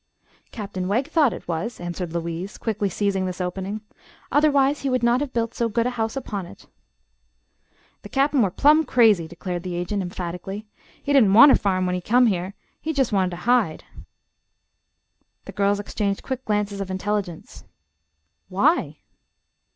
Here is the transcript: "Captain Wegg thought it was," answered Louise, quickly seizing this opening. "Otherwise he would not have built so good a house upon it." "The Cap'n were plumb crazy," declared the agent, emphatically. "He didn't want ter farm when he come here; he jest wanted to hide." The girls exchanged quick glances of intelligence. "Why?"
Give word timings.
"Captain 0.51 0.87
Wegg 0.87 1.07
thought 1.09 1.31
it 1.31 1.47
was," 1.47 1.79
answered 1.79 2.11
Louise, 2.11 2.57
quickly 2.57 2.89
seizing 2.89 3.27
this 3.27 3.39
opening. 3.39 3.81
"Otherwise 4.31 4.81
he 4.81 4.89
would 4.89 5.03
not 5.03 5.21
have 5.21 5.31
built 5.31 5.53
so 5.53 5.69
good 5.69 5.85
a 5.85 5.91
house 5.91 6.15
upon 6.15 6.47
it." 6.47 6.65
"The 8.01 8.09
Cap'n 8.09 8.41
were 8.41 8.49
plumb 8.49 8.83
crazy," 8.83 9.27
declared 9.27 9.61
the 9.61 9.75
agent, 9.75 10.01
emphatically. 10.01 10.65
"He 11.03 11.13
didn't 11.13 11.35
want 11.35 11.51
ter 11.51 11.55
farm 11.55 11.85
when 11.85 11.93
he 11.93 12.01
come 12.01 12.25
here; 12.25 12.55
he 12.81 12.93
jest 12.93 13.13
wanted 13.13 13.29
to 13.29 13.37
hide." 13.45 13.83
The 15.45 15.51
girls 15.51 15.79
exchanged 15.79 16.23
quick 16.23 16.43
glances 16.45 16.81
of 16.81 16.89
intelligence. 16.89 17.63
"Why?" 18.49 18.97